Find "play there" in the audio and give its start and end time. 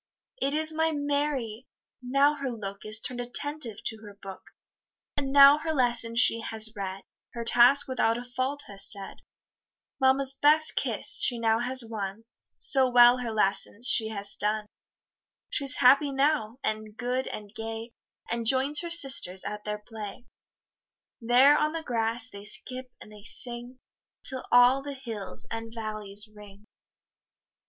19.85-21.55